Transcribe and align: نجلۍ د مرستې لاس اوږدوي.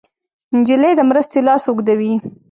نجلۍ 0.57 0.93
د 0.95 1.01
مرستې 1.09 1.39
لاس 1.47 1.63
اوږدوي. 1.67 2.13